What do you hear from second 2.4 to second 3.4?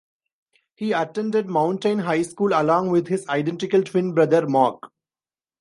along with his